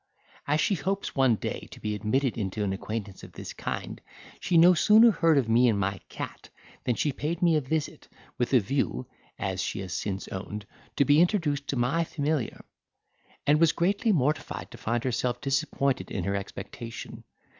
As 0.47 0.59
she 0.59 0.73
hopes 0.73 1.15
one 1.15 1.35
day 1.35 1.67
to 1.69 1.79
be 1.79 1.93
admitted 1.93 2.35
into 2.35 2.63
an 2.63 2.73
acquaintance 2.73 3.23
of 3.23 3.33
this 3.33 3.53
kind, 3.53 4.01
she 4.39 4.57
no 4.57 4.73
sooner 4.73 5.11
heard 5.11 5.37
of 5.37 5.47
me 5.47 5.67
and 5.69 5.77
my 5.79 5.99
cat, 6.09 6.49
than 6.85 6.95
she 6.95 7.11
paid 7.11 7.43
me 7.43 7.55
a 7.55 7.61
visit, 7.61 8.07
with 8.39 8.51
a 8.55 8.59
view, 8.59 9.05
as 9.37 9.61
she 9.61 9.77
has 9.81 9.93
since 9.93 10.27
owned, 10.29 10.65
to 10.95 11.05
be 11.05 11.21
introduced 11.21 11.67
to 11.67 11.75
my 11.75 12.03
familiar; 12.03 12.65
and 13.45 13.59
was 13.59 13.73
greatly 13.73 14.11
mortified 14.11 14.71
to 14.71 14.77
find 14.79 15.03
herself 15.03 15.39
disappointed 15.39 16.09
in 16.09 16.23
her 16.23 16.33
expectation. 16.35 17.23